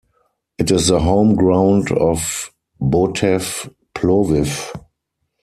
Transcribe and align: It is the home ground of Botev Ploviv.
It 0.57 0.71
is 0.71 0.87
the 0.87 0.99
home 1.01 1.35
ground 1.35 1.91
of 1.91 2.51
Botev 2.81 3.71
Ploviv. 3.93 4.75